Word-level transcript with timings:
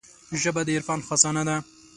ژبه 0.41 0.61
د 0.65 0.69
عرفان 0.75 0.99
خزانه 1.07 1.43
ده 1.47 1.57